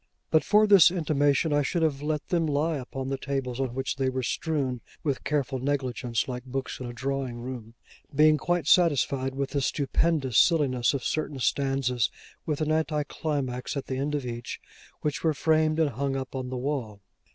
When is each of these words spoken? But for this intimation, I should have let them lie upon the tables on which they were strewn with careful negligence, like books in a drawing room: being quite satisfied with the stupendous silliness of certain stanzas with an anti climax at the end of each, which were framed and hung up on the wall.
But 0.31 0.43
for 0.43 0.65
this 0.65 0.89
intimation, 0.89 1.53
I 1.53 1.61
should 1.61 1.83
have 1.83 2.01
let 2.01 2.29
them 2.29 2.47
lie 2.47 2.77
upon 2.77 3.09
the 3.09 3.19
tables 3.19 3.59
on 3.59 3.75
which 3.75 3.97
they 3.97 4.09
were 4.09 4.23
strewn 4.23 4.81
with 5.03 5.23
careful 5.23 5.59
negligence, 5.59 6.27
like 6.27 6.43
books 6.43 6.79
in 6.79 6.87
a 6.87 6.91
drawing 6.91 7.35
room: 7.37 7.75
being 8.15 8.39
quite 8.39 8.65
satisfied 8.65 9.35
with 9.35 9.51
the 9.51 9.61
stupendous 9.61 10.39
silliness 10.39 10.95
of 10.95 11.03
certain 11.05 11.37
stanzas 11.37 12.09
with 12.47 12.61
an 12.61 12.71
anti 12.71 13.03
climax 13.03 13.77
at 13.77 13.85
the 13.85 13.97
end 13.97 14.15
of 14.15 14.25
each, 14.25 14.59
which 15.01 15.23
were 15.23 15.35
framed 15.35 15.77
and 15.77 15.91
hung 15.91 16.15
up 16.15 16.35
on 16.35 16.49
the 16.49 16.57
wall. 16.57 17.01